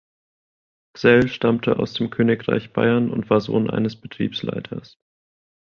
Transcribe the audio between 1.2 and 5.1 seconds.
stammte aus dem Königreich Bayern und war Sohn eines Betriebsleiters.